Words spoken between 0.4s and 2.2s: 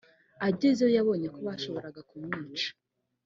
agezeyo yabonye ko bashoboraga